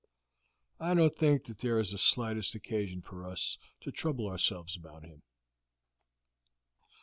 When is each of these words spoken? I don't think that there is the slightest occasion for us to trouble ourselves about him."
I 0.79 0.95
don't 0.95 1.15
think 1.15 1.45
that 1.45 1.59
there 1.59 1.77
is 1.77 1.91
the 1.91 1.99
slightest 1.99 2.55
occasion 2.55 3.03
for 3.03 3.23
us 3.29 3.59
to 3.81 3.91
trouble 3.91 4.25
ourselves 4.25 4.75
about 4.75 5.03
him." 5.05 5.21